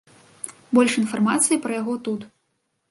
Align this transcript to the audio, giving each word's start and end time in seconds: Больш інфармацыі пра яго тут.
Больш 0.77 0.95
інфармацыі 1.03 1.61
пра 1.67 1.71
яго 1.81 1.93
тут. 2.11 2.21